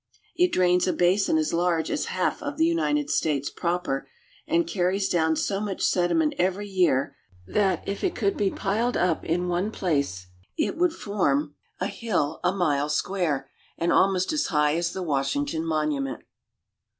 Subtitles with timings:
[0.35, 4.07] It drains a basin as large as half of the United States proper,
[4.47, 9.23] and carries down so much sediment every year that, if it could be piled up
[9.23, 10.25] in one place,
[10.57, 14.91] it would form a 224 AFRICA hill a mile square, and almost as high as
[14.93, 16.23] the Washington Monument.